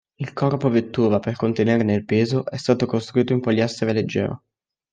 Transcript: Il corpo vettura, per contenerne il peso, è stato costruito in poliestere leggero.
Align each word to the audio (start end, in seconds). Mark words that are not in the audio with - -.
Il 0.17 0.33
corpo 0.33 0.67
vettura, 0.67 1.19
per 1.19 1.35
contenerne 1.35 1.93
il 1.93 2.05
peso, 2.05 2.47
è 2.47 2.57
stato 2.57 2.87
costruito 2.87 3.33
in 3.33 3.39
poliestere 3.39 3.93
leggero. 3.93 4.45